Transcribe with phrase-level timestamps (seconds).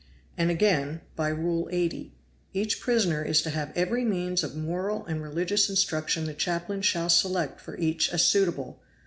[0.35, 2.11] And again, by 'Rule 80.
[2.55, 7.07] Each prisoner is to have every means of moral and religious instruction the chaplain shall
[7.09, 8.81] select for each as suitable.'